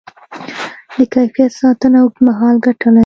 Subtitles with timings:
[0.97, 2.99] د کیفیت ساتنه اوږدمهاله ګټه لري.